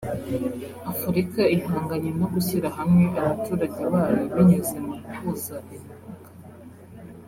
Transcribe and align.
Afurika 0.91 1.41
ihanganye 1.57 2.09
no 2.19 2.27
gushyira 2.33 2.67
hamwe 2.77 3.05
abaturage 3.19 3.81
bayo 3.93 4.21
binyuze 4.33 4.75
mu 4.85 4.93
guhuza 5.03 5.55
imipaka 5.75 6.29